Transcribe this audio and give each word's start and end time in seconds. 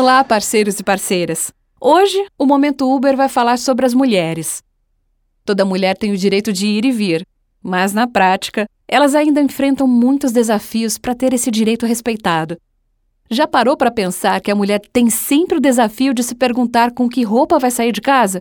Olá, 0.00 0.22
parceiros 0.22 0.78
e 0.78 0.84
parceiras. 0.84 1.52
Hoje, 1.80 2.24
o 2.38 2.46
Momento 2.46 2.88
Uber 2.88 3.16
vai 3.16 3.28
falar 3.28 3.58
sobre 3.58 3.84
as 3.84 3.92
mulheres. 3.92 4.62
Toda 5.44 5.64
mulher 5.64 5.98
tem 5.98 6.12
o 6.12 6.16
direito 6.16 6.52
de 6.52 6.68
ir 6.68 6.84
e 6.84 6.92
vir, 6.92 7.26
mas 7.60 7.92
na 7.92 8.06
prática, 8.06 8.68
elas 8.86 9.16
ainda 9.16 9.40
enfrentam 9.40 9.88
muitos 9.88 10.30
desafios 10.30 10.98
para 10.98 11.16
ter 11.16 11.32
esse 11.32 11.50
direito 11.50 11.84
respeitado. 11.84 12.56
Já 13.28 13.48
parou 13.48 13.76
para 13.76 13.90
pensar 13.90 14.40
que 14.40 14.52
a 14.52 14.54
mulher 14.54 14.80
tem 14.92 15.10
sempre 15.10 15.58
o 15.58 15.60
desafio 15.60 16.14
de 16.14 16.22
se 16.22 16.36
perguntar 16.36 16.92
com 16.92 17.08
que 17.08 17.24
roupa 17.24 17.58
vai 17.58 17.72
sair 17.72 17.90
de 17.90 18.00
casa? 18.00 18.40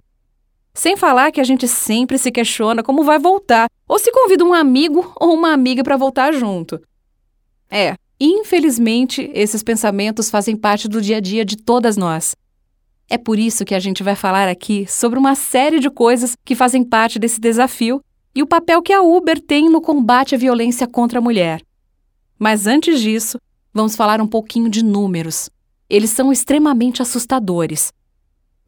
Sem 0.76 0.96
falar 0.96 1.32
que 1.32 1.42
a 1.42 1.44
gente 1.44 1.68
sempre 1.68 2.20
se 2.20 2.32
questiona 2.32 2.84
como 2.84 3.04
vai 3.04 3.18
voltar, 3.18 3.68
ou 3.88 3.98
se 3.98 4.12
convida 4.12 4.46
um 4.46 4.54
amigo 4.54 5.12
ou 5.20 5.34
uma 5.34 5.54
amiga 5.54 5.84
para 5.84 5.98
voltar 5.98 6.32
junto. 6.34 6.80
É, 7.68 7.96
infelizmente, 8.20 9.30
esses 9.34 9.62
pensamentos 9.62 10.30
fazem 10.30 10.56
parte 10.56 10.88
do 10.88 11.02
dia 11.02 11.18
a 11.18 11.20
dia 11.20 11.46
de 11.46 11.58
todas 11.58 11.98
nós. 11.98 12.36
É 13.10 13.18
por 13.18 13.40
isso 13.40 13.64
que 13.64 13.76
a 13.76 13.80
gente 13.80 14.04
vai 14.04 14.16
falar 14.16 14.50
aqui 14.50 14.86
sobre 14.88 15.18
uma 15.18 15.36
série 15.36 15.80
de 15.80 15.90
coisas 15.90 16.36
que 16.44 16.56
fazem 16.56 16.84
parte 16.84 17.18
desse 17.18 17.40
desafio 17.40 18.02
e 18.36 18.44
o 18.44 18.48
papel 18.48 18.82
que 18.82 18.92
a 18.92 19.02
Uber 19.02 19.40
tem 19.40 19.70
no 19.70 19.82
combate 19.82 20.36
à 20.36 20.38
violência 20.38 20.86
contra 20.86 21.20
a 21.20 21.22
mulher. 21.22 21.62
Mas 22.38 22.68
antes 22.68 23.00
disso, 23.00 23.40
vamos 23.74 23.96
falar 23.96 24.22
um 24.22 24.28
pouquinho 24.28 24.70
de 24.70 24.84
números. 24.84 25.50
Eles 25.90 26.10
são 26.10 26.32
extremamente 26.32 27.02
assustadores. 27.02 27.94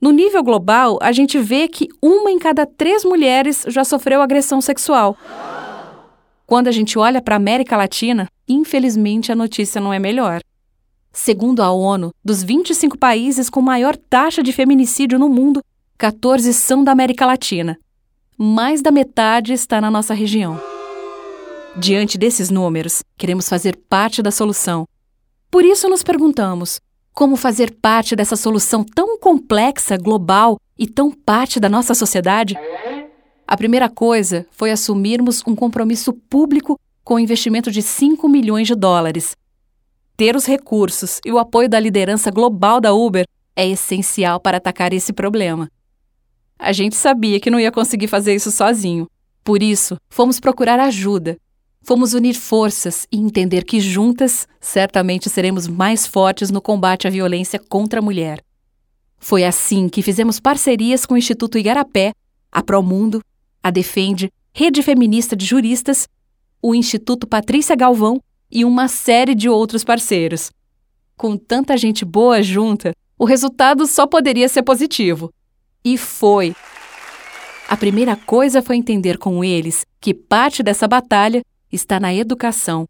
No 0.02 0.12
nível 0.12 0.42
global, 0.42 0.98
a 1.02 1.12
gente 1.12 1.38
vê 1.38 1.68
que 1.68 1.90
uma 2.02 2.32
em 2.32 2.40
cada 2.40 2.66
três 2.66 3.04
mulheres 3.04 3.66
já 3.68 3.84
sofreu 3.84 4.22
agressão 4.22 4.62
sexual. 4.62 5.18
Quando 6.50 6.68
a 6.68 6.72
gente 6.72 6.98
olha 6.98 7.22
para 7.22 7.36
a 7.36 7.38
América 7.38 7.78
Latina, 7.78 8.28
infelizmente 8.48 9.32
a 9.32 9.36
notícia 9.36 9.80
não 9.80 9.94
é 9.94 10.00
melhor. 10.00 10.42
Segundo 11.14 11.62
a 11.62 11.72
ONU, 11.72 12.12
dos 12.26 12.42
25 12.42 12.98
países 12.98 13.52
com 13.52 13.62
maior 13.62 13.96
taxa 13.96 14.42
de 14.42 14.52
feminicídio 14.52 15.20
no 15.20 15.30
mundo, 15.30 15.64
14 15.96 16.52
são 16.56 16.84
da 16.84 16.92
América 16.92 17.24
Latina. 17.24 17.78
Mais 18.36 18.82
da 18.82 18.90
metade 18.90 19.54
está 19.54 19.80
na 19.80 19.92
nossa 19.92 20.16
região. 20.16 20.60
Diante 21.78 22.18
desses 22.18 22.50
números, 22.50 23.04
queremos 23.16 23.48
fazer 23.48 23.78
parte 23.88 24.24
da 24.24 24.32
solução. 24.32 24.88
Por 25.52 25.64
isso 25.64 25.88
nos 25.88 26.02
perguntamos: 26.02 26.82
como 27.14 27.36
fazer 27.36 27.78
parte 27.80 28.16
dessa 28.16 28.36
solução 28.36 28.84
tão 28.84 29.20
complexa, 29.20 29.98
global 29.98 30.58
e 30.80 30.88
tão 30.88 31.12
parte 31.12 31.60
da 31.60 31.70
nossa 31.70 31.94
sociedade? 31.94 32.58
A 33.50 33.58
primeira 33.58 33.90
coisa 33.90 34.46
foi 34.52 34.70
assumirmos 34.70 35.42
um 35.48 35.56
compromisso 35.56 36.14
público 36.14 36.80
com 37.04 37.16
o 37.16 37.20
investimento 37.20 37.72
de 37.72 37.82
5 37.82 38.30
milhões 38.30 38.68
de 38.68 38.76
dólares. 38.76 39.36
Ter 40.16 40.36
os 40.36 40.46
recursos 40.46 41.20
e 41.26 41.32
o 41.32 41.40
apoio 41.40 41.68
da 41.68 41.80
liderança 41.80 42.30
global 42.30 42.80
da 42.80 42.94
Uber 42.94 43.26
é 43.56 43.68
essencial 43.68 44.40
para 44.40 44.58
atacar 44.58 44.94
esse 44.94 45.12
problema. 45.12 45.68
A 46.60 46.72
gente 46.72 46.96
sabia 46.96 47.40
que 47.40 47.50
não 47.50 47.60
ia 47.60 47.72
conseguir 47.72 48.08
fazer 48.08 48.36
isso 48.36 48.52
sozinho. 48.52 49.08
Por 49.44 49.64
isso, 49.64 49.98
fomos 50.10 50.40
procurar 50.40 50.80
ajuda 50.80 51.36
Fomos 51.82 52.14
unir 52.14 52.36
forças 52.36 53.08
e 53.12 53.18
entender 53.18 53.64
que 53.64 53.80
juntas 53.80 54.48
certamente 54.60 55.30
seremos 55.30 55.68
mais 55.68 56.06
fortes 56.06 56.52
no 56.52 56.62
combate 56.62 57.08
à 57.08 57.10
violência 57.10 57.60
contra 57.60 58.00
a 58.00 58.04
mulher. 58.04 58.44
Foi 59.18 59.44
assim 59.44 59.90
que 59.90 60.02
fizemos 60.02 60.40
parcerias 60.40 61.06
com 61.06 61.16
o 61.16 61.18
Instituto 61.18 61.58
Igarapé, 61.58 62.12
a 62.52 62.62
Promundo, 62.62 63.22
a 63.64 63.70
Defende, 63.70 64.32
Rede 64.54 64.82
Feminista 64.82 65.36
de 65.36 65.46
Juristas, 65.46 66.08
o 66.62 66.76
Instituto 66.76 67.28
Patrícia 67.28 67.76
Galvão 67.76 68.22
e 68.52 68.66
uma 68.66 68.88
série 68.88 69.36
de 69.36 69.48
outros 69.50 69.84
parceiros. 69.84 70.52
Com 71.16 71.38
tanta 71.38 71.78
gente 71.78 72.04
boa 72.04 72.42
junta, 72.42 72.94
o 73.18 73.26
resultado 73.26 73.86
só 73.86 74.08
poderia 74.08 74.48
ser 74.48 74.64
positivo. 74.64 75.32
E 75.84 75.98
foi. 75.98 76.56
A 77.68 77.78
primeira 77.78 78.16
coisa 78.16 78.62
foi 78.62 78.78
entender 78.78 79.18
com 79.18 79.44
eles 79.44 79.86
que 80.00 80.14
parte 80.14 80.64
dessa 80.64 80.88
batalha 80.88 81.44
está 81.72 82.00
na 82.00 82.14
educação. 82.14 82.88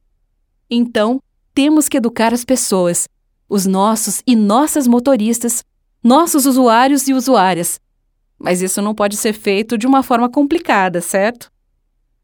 Então, 0.69 1.21
temos 1.53 1.89
que 1.89 1.97
educar 1.97 2.33
as 2.33 2.45
pessoas, 2.45 3.07
os 3.49 3.65
nossos 3.65 4.21
e 4.25 4.35
nossas 4.35 4.87
motoristas, 4.87 5.63
nossos 6.01 6.45
usuários 6.45 7.07
e 7.07 7.13
usuárias. 7.13 7.79
Mas 8.39 8.61
isso 8.61 8.81
não 8.81 8.95
pode 8.95 9.17
ser 9.17 9.33
feito 9.33 9.77
de 9.77 9.85
uma 9.85 10.01
forma 10.01 10.29
complicada, 10.29 11.01
certo? 11.01 11.51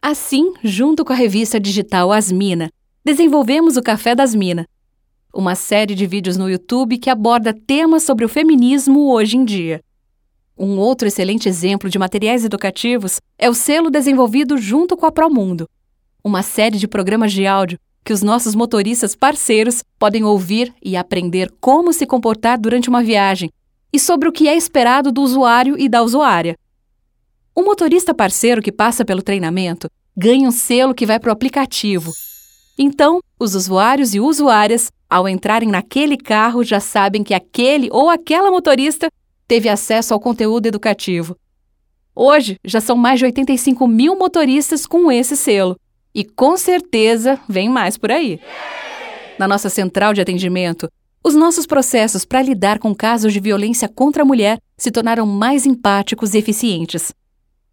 Assim, 0.02 0.54
junto 0.64 1.04
com 1.04 1.12
a 1.12 1.16
revista 1.16 1.60
digital 1.60 2.12
Asmina, 2.12 2.70
desenvolvemos 3.04 3.76
o 3.76 3.82
Café 3.82 4.16
das 4.16 4.34
Mina, 4.34 4.66
uma 5.34 5.54
série 5.56 5.94
de 5.94 6.08
vídeos 6.08 6.38
no 6.38 6.50
YouTube 6.50 6.98
que 6.98 7.10
aborda 7.10 7.54
temas 7.54 8.04
sobre 8.04 8.24
o 8.24 8.30
feminismo 8.30 9.12
hoje 9.12 9.36
em 9.36 9.44
dia. 9.44 9.82
Um 10.58 10.78
outro 10.78 11.08
excelente 11.08 11.50
exemplo 11.50 11.90
de 11.90 12.00
materiais 12.00 12.46
educativos 12.46 13.20
é 13.38 13.50
o 13.50 13.54
selo 13.54 13.90
desenvolvido 13.90 14.58
junto 14.58 14.96
com 14.96 15.06
a 15.06 15.12
Promundo, 15.12 15.68
uma 16.24 16.42
série 16.42 16.78
de 16.78 16.88
programas 16.88 17.34
de 17.34 17.46
áudio 17.46 17.78
que 18.06 18.14
os 18.14 18.22
nossos 18.22 18.56
motoristas 18.56 19.16
parceiros 19.16 19.84
podem 20.00 20.24
ouvir 20.24 20.74
e 20.82 20.96
aprender 20.96 21.52
como 21.60 21.92
se 21.92 22.06
comportar 22.06 22.58
durante 22.58 22.88
uma 22.88 23.04
viagem 23.04 23.50
e 23.96 24.00
sobre 24.00 24.28
o 24.28 24.32
que 24.32 24.50
é 24.50 24.58
esperado 24.58 25.10
do 25.10 25.22
usuário 25.22 25.80
e 25.80 25.88
da 25.88 26.02
usuária. 26.02 26.58
O 27.56 27.64
motorista 27.64 28.14
parceiro 28.14 28.62
que 28.62 28.70
passa 28.70 29.06
pelo 29.06 29.22
treinamento 29.22 29.90
ganha 30.18 30.50
um 30.50 30.52
selo 30.52 30.94
que 30.94 31.06
vai 31.06 31.18
para 31.18 31.30
o 31.30 31.32
aplicativo. 31.32 32.12
Então, 32.78 33.22
os 33.40 33.56
usuários 33.56 34.14
e 34.14 34.20
usuárias, 34.20 34.92
ao 35.10 35.30
entrarem 35.30 35.70
naquele 35.70 36.18
carro, 36.18 36.62
já 36.62 36.82
sabem 36.82 37.24
que 37.24 37.34
aquele 37.34 37.88
ou 37.90 38.10
aquela 38.10 38.52
motorista 38.52 39.10
teve 39.48 39.70
acesso 39.70 40.14
ao 40.14 40.20
conteúdo 40.20 40.66
educativo. 40.66 41.38
Hoje, 42.14 42.58
já 42.66 42.82
são 42.82 42.98
mais 42.98 43.20
de 43.20 43.26
85 43.26 43.88
mil 43.88 44.18
motoristas 44.18 44.86
com 44.86 45.10
esse 45.10 45.38
selo. 45.38 45.80
E 46.14 46.26
com 46.26 46.58
certeza 46.58 47.40
vem 47.48 47.70
mais 47.70 47.98
por 47.98 48.12
aí. 48.12 48.42
Na 49.40 49.48
nossa 49.48 49.70
central 49.70 50.14
de 50.14 50.20
atendimento, 50.20 50.90
os 51.26 51.34
nossos 51.34 51.66
processos 51.66 52.24
para 52.24 52.44
lidar 52.44 52.78
com 52.78 52.94
casos 52.94 53.34
de 53.34 53.40
violência 53.40 53.90
contra 53.90 54.22
a 54.22 54.26
mulher 54.26 54.60
se 54.78 54.92
tornaram 54.92 55.26
mais 55.26 55.66
empáticos 55.66 56.36
e 56.36 56.38
eficientes. 56.38 57.12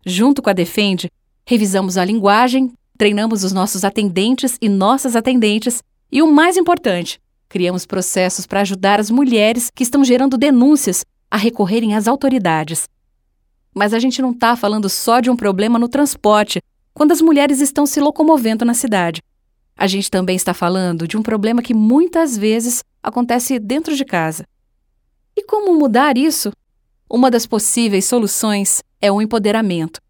Junto 0.06 0.40
com 0.40 0.48
a 0.48 0.54
Defende, 0.54 1.10
revisamos 1.46 1.98
a 1.98 2.04
linguagem, 2.04 2.72
treinamos 2.96 3.44
os 3.44 3.52
nossos 3.52 3.84
atendentes 3.84 4.56
e 4.58 4.70
nossas 4.70 5.14
atendentes 5.14 5.82
e, 6.10 6.22
o 6.22 6.32
mais 6.32 6.56
importante, 6.56 7.20
criamos 7.46 7.84
processos 7.84 8.46
para 8.46 8.62
ajudar 8.62 8.98
as 8.98 9.10
mulheres 9.10 9.70
que 9.74 9.82
estão 9.82 10.02
gerando 10.02 10.38
denúncias 10.38 11.04
a 11.30 11.36
recorrerem 11.36 11.94
às 11.94 12.08
autoridades. 12.08 12.88
Mas 13.74 13.92
a 13.92 13.98
gente 13.98 14.22
não 14.22 14.30
está 14.30 14.56
falando 14.56 14.88
só 14.88 15.20
de 15.20 15.28
um 15.28 15.36
problema 15.36 15.78
no 15.78 15.90
transporte 15.90 16.58
quando 16.94 17.12
as 17.12 17.20
mulheres 17.20 17.60
estão 17.60 17.84
se 17.84 18.00
locomovendo 18.00 18.64
na 18.64 18.72
cidade. 18.72 19.20
A 19.76 19.86
gente 19.86 20.10
também 20.10 20.36
está 20.36 20.54
falando 20.54 21.08
de 21.08 21.16
um 21.16 21.22
problema 21.22 21.62
que 21.62 21.74
muitas 21.74 22.36
vezes 22.36 22.82
acontece 23.02 23.58
dentro 23.58 23.96
de 23.96 24.04
casa. 24.04 24.46
E 25.36 25.42
como 25.44 25.78
mudar 25.78 26.16
isso? 26.16 26.52
Uma 27.08 27.30
das 27.30 27.46
possíveis 27.46 28.04
soluções 28.04 28.82
é 29.00 29.10
o 29.10 29.20
empoderamento. 29.20 30.00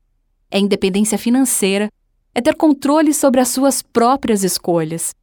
É 0.51 0.59
independência 0.59 1.17
financeira, 1.17 1.89
é 2.35 2.41
ter 2.41 2.55
controle 2.55 3.15
sobre 3.15 3.41
as 3.41 3.49
suas 3.49 3.83
próprias 3.83 4.45
escolhas. 4.45 5.15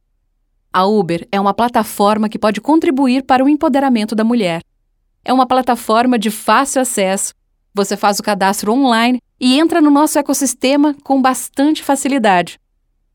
A 0.72 0.86
Uber 0.86 1.26
é 1.32 1.40
uma 1.40 1.52
plataforma 1.52 2.28
que 2.28 2.38
pode 2.38 2.60
contribuir 2.60 3.24
para 3.24 3.44
o 3.44 3.48
empoderamento 3.48 4.14
da 4.14 4.24
mulher. 4.24 4.62
É 5.24 5.32
uma 5.32 5.46
plataforma 5.46 6.18
de 6.18 6.30
fácil 6.30 6.80
acesso. 6.80 7.34
Você 7.74 7.96
faz 7.96 8.18
o 8.18 8.22
cadastro 8.22 8.72
online 8.72 9.20
e 9.38 9.58
entra 9.58 9.80
no 9.80 9.90
nosso 9.90 10.18
ecossistema 10.18 10.94
com 11.02 11.20
bastante 11.20 11.82
facilidade. 11.82 12.58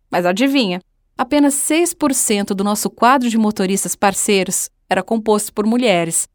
Mas 0.10 0.26
adivinha, 0.26 0.82
apenas 1.18 1.56
6% 1.56 2.48
do 2.48 2.64
nosso 2.64 2.90
quadro 2.90 3.30
de 3.30 3.38
motoristas 3.38 3.96
parceiros 3.96 4.70
era 4.90 5.04
composto 5.04 5.54
por 5.54 5.66
mulheres. 5.66 6.28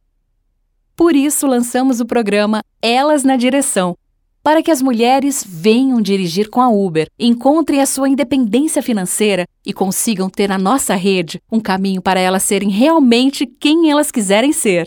Por 0.97 1.15
isso 1.15 1.47
lançamos 1.47 2.01
o 2.01 2.07
programa 2.07 2.63
Elas 2.83 3.25
na 3.25 3.37
Direção, 3.37 3.97
para 4.43 4.63
que 4.63 4.71
as 4.71 4.81
mulheres 4.81 5.45
venham 5.47 6.01
dirigir 6.01 6.49
com 6.49 6.61
a 6.61 6.69
Uber, 6.69 7.09
encontrem 7.19 7.81
a 7.81 7.87
sua 7.87 8.09
independência 8.09 8.83
financeira 8.83 9.45
e 9.65 9.73
consigam 9.73 10.31
ter 10.31 10.49
na 10.49 10.59
nossa 10.59 10.95
rede 10.95 11.41
um 11.53 11.61
caminho 11.61 12.01
para 12.01 12.21
elas 12.21 12.43
serem 12.43 12.71
realmente 12.71 13.47
quem 13.47 13.91
elas 13.91 14.11
quiserem 14.11 14.53
ser. 14.53 14.87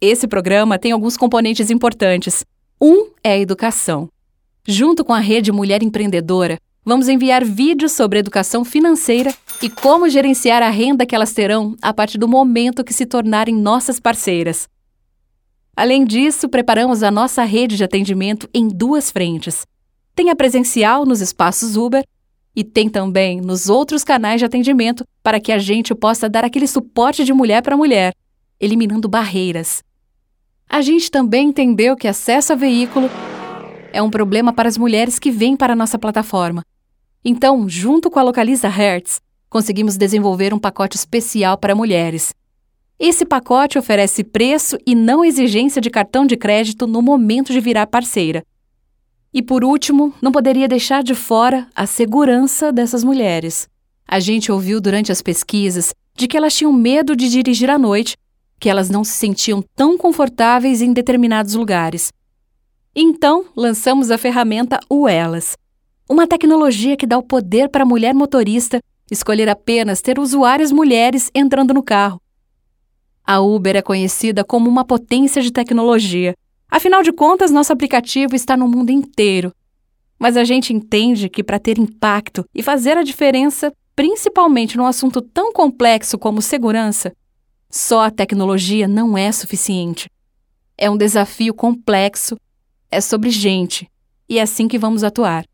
Esse 0.00 0.28
programa 0.28 0.78
tem 0.78 0.92
alguns 0.92 1.16
componentes 1.16 1.70
importantes. 1.70 2.44
Um 2.80 3.10
é 3.24 3.32
a 3.32 3.38
educação. 3.38 4.08
Junto 4.68 5.04
com 5.04 5.12
a 5.12 5.20
Rede 5.20 5.50
Mulher 5.50 5.82
Empreendedora, 5.82 6.58
vamos 6.86 7.08
enviar 7.08 7.44
vídeos 7.44 7.90
sobre 7.90 8.20
educação 8.20 8.64
financeira 8.64 9.34
e 9.60 9.68
como 9.68 10.08
gerenciar 10.08 10.62
a 10.62 10.70
renda 10.70 11.04
que 11.04 11.16
elas 11.16 11.32
terão 11.32 11.74
a 11.82 11.92
partir 11.92 12.16
do 12.16 12.28
momento 12.28 12.84
que 12.84 12.94
se 12.94 13.04
tornarem 13.04 13.56
nossas 13.56 13.98
parceiras. 13.98 14.68
Além 15.76 16.04
disso, 16.04 16.48
preparamos 16.48 17.02
a 17.02 17.10
nossa 17.10 17.42
rede 17.42 17.76
de 17.76 17.82
atendimento 17.82 18.48
em 18.54 18.68
duas 18.68 19.10
frentes. 19.10 19.66
Tem 20.14 20.30
a 20.30 20.36
presencial 20.36 21.04
nos 21.04 21.20
espaços 21.20 21.76
Uber 21.76 22.06
e 22.54 22.62
tem 22.62 22.88
também 22.88 23.40
nos 23.40 23.68
outros 23.68 24.04
canais 24.04 24.38
de 24.38 24.44
atendimento 24.44 25.04
para 25.24 25.40
que 25.40 25.50
a 25.50 25.58
gente 25.58 25.92
possa 25.92 26.28
dar 26.28 26.44
aquele 26.44 26.68
suporte 26.68 27.24
de 27.24 27.32
mulher 27.32 27.62
para 27.62 27.76
mulher. 27.76 28.14
eliminando 28.58 29.06
barreiras. 29.06 29.82
A 30.66 30.80
gente 30.80 31.10
também 31.10 31.48
entendeu 31.48 31.94
que 31.94 32.08
acesso 32.08 32.54
a 32.54 32.56
veículo 32.56 33.10
é 33.92 34.00
um 34.00 34.08
problema 34.08 34.50
para 34.50 34.66
as 34.66 34.78
mulheres 34.78 35.18
que 35.18 35.30
vêm 35.30 35.54
para 35.54 35.74
a 35.74 35.76
nossa 35.76 35.98
plataforma. 35.98 36.62
Então, 37.28 37.68
junto 37.68 38.08
com 38.08 38.20
a 38.20 38.22
Localiza 38.22 38.68
Hertz, 38.68 39.20
conseguimos 39.50 39.96
desenvolver 39.96 40.54
um 40.54 40.60
pacote 40.60 40.96
especial 40.96 41.58
para 41.58 41.74
mulheres. 41.74 42.32
Esse 43.00 43.26
pacote 43.26 43.76
oferece 43.76 44.22
preço 44.22 44.78
e 44.86 44.94
não 44.94 45.24
exigência 45.24 45.82
de 45.82 45.90
cartão 45.90 46.24
de 46.24 46.36
crédito 46.36 46.86
no 46.86 47.02
momento 47.02 47.52
de 47.52 47.58
virar 47.58 47.88
parceira. 47.88 48.44
E 49.34 49.42
por 49.42 49.64
último, 49.64 50.14
não 50.22 50.30
poderia 50.30 50.68
deixar 50.68 51.02
de 51.02 51.16
fora 51.16 51.66
a 51.74 51.84
segurança 51.84 52.70
dessas 52.70 53.02
mulheres. 53.02 53.68
A 54.06 54.20
gente 54.20 54.52
ouviu 54.52 54.80
durante 54.80 55.10
as 55.10 55.20
pesquisas 55.20 55.92
de 56.14 56.28
que 56.28 56.36
elas 56.36 56.54
tinham 56.54 56.72
medo 56.72 57.16
de 57.16 57.28
dirigir 57.28 57.68
à 57.68 57.76
noite, 57.76 58.16
que 58.60 58.68
elas 58.70 58.88
não 58.88 59.02
se 59.02 59.14
sentiam 59.14 59.64
tão 59.74 59.98
confortáveis 59.98 60.80
em 60.80 60.92
determinados 60.92 61.54
lugares. 61.54 62.12
Então, 62.94 63.46
lançamos 63.56 64.12
a 64.12 64.16
ferramenta 64.16 64.78
UELAS, 64.88 65.56
uma 66.08 66.26
tecnologia 66.26 66.96
que 66.96 67.06
dá 67.06 67.18
o 67.18 67.22
poder 67.22 67.68
para 67.68 67.82
a 67.82 67.86
mulher 67.86 68.14
motorista 68.14 68.80
escolher 69.10 69.48
apenas 69.48 70.00
ter 70.00 70.18
usuárias 70.18 70.72
mulheres 70.72 71.30
entrando 71.34 71.74
no 71.74 71.82
carro. 71.82 72.20
A 73.24 73.40
Uber 73.40 73.76
é 73.76 73.82
conhecida 73.82 74.44
como 74.44 74.70
uma 74.70 74.84
potência 74.84 75.42
de 75.42 75.52
tecnologia. 75.52 76.34
Afinal 76.70 77.02
de 77.02 77.12
contas, 77.12 77.50
nosso 77.50 77.72
aplicativo 77.72 78.36
está 78.36 78.56
no 78.56 78.68
mundo 78.68 78.90
inteiro. 78.90 79.52
Mas 80.18 80.36
a 80.36 80.44
gente 80.44 80.72
entende 80.72 81.28
que 81.28 81.42
para 81.42 81.58
ter 81.58 81.78
impacto 81.78 82.44
e 82.54 82.62
fazer 82.62 82.96
a 82.96 83.02
diferença, 83.02 83.72
principalmente 83.94 84.76
num 84.76 84.86
assunto 84.86 85.20
tão 85.20 85.52
complexo 85.52 86.18
como 86.18 86.40
segurança, 86.40 87.12
só 87.68 88.04
a 88.04 88.10
tecnologia 88.10 88.86
não 88.86 89.18
é 89.18 89.30
suficiente. 89.32 90.08
É 90.78 90.88
um 90.88 90.96
desafio 90.96 91.52
complexo, 91.52 92.36
é 92.90 93.00
sobre 93.00 93.30
gente, 93.30 93.90
e 94.28 94.38
é 94.38 94.42
assim 94.42 94.68
que 94.68 94.78
vamos 94.78 95.02
atuar. 95.02 95.44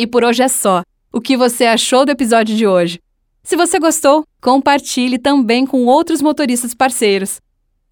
E 0.00 0.06
por 0.06 0.24
hoje 0.24 0.42
é 0.42 0.48
só. 0.48 0.82
O 1.12 1.20
que 1.20 1.36
você 1.36 1.66
achou 1.66 2.06
do 2.06 2.10
episódio 2.10 2.56
de 2.56 2.66
hoje? 2.66 2.98
Se 3.42 3.54
você 3.54 3.78
gostou, 3.78 4.24
compartilhe 4.40 5.18
também 5.18 5.66
com 5.66 5.84
outros 5.84 6.22
motoristas 6.22 6.72
parceiros. 6.72 7.38